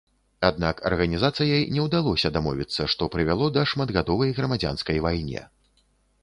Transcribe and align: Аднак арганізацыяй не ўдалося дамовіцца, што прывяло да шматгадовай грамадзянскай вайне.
Аднак 0.47 0.79
арганізацыяй 0.89 1.61
не 1.75 1.83
ўдалося 1.87 2.31
дамовіцца, 2.37 2.87
што 2.95 3.09
прывяло 3.17 3.51
да 3.59 3.67
шматгадовай 3.73 4.35
грамадзянскай 4.41 4.97
вайне. 5.09 5.45